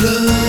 [0.00, 0.47] love.